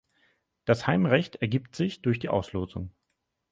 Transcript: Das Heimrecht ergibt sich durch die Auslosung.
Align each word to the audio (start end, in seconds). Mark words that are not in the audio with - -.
Das 0.65 0.87
Heimrecht 0.87 1.35
ergibt 1.35 1.75
sich 1.75 2.01
durch 2.01 2.17
die 2.17 2.29
Auslosung. 2.29 2.89